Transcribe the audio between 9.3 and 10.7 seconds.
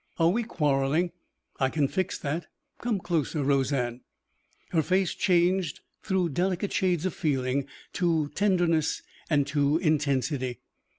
to intensity.